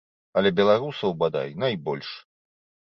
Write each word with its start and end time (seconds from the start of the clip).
Але 0.39 0.51
беларусаў, 0.59 1.15
бадай, 1.21 1.55
найбольш. 1.67 2.09